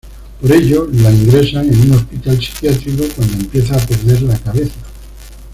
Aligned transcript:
Por 0.41 0.51
ello 0.51 0.87
la 0.91 1.11
ingresan 1.11 1.67
en 1.71 1.79
un 1.81 1.93
hospital 1.95 2.41
psiquiátrico 2.41 3.03
cuando 3.15 3.35
empieza 3.35 3.75
a 3.75 3.85
perder 3.85 4.23
la 4.23 4.35
cabeza. 4.39 4.73